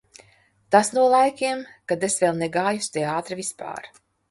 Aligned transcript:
Tas 0.75 0.89
no 0.97 1.03
laikiem, 1.15 1.61
kad 1.93 2.07
es 2.09 2.17
vēl 2.23 2.41
negāju 2.41 2.83
uz 2.87 2.91
teātri 2.99 3.41
vispār. 3.45 3.95